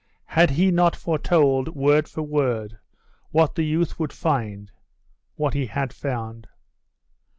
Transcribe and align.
Had 0.33 0.49
he 0.49 0.71
not 0.71 0.95
foretold, 0.95 1.75
word 1.75 2.07
for 2.07 2.23
word, 2.23 2.79
what 3.29 3.53
the 3.53 3.61
youth 3.61 3.99
would 3.99 4.11
find 4.11 4.71
what 5.35 5.53
he 5.53 5.67
had 5.67 5.93
found? 5.93 6.47